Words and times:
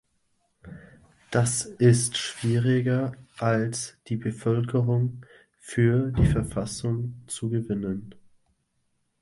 Das 1.29 1.63
ist 1.63 2.17
schwieriger, 2.17 3.11
als 3.37 3.99
die 4.07 4.15
Bevölkerung 4.17 5.23
für 5.59 6.09
die 6.13 6.25
Verfassung 6.25 7.13
zu 7.27 7.51
gewinnen. 7.51 8.15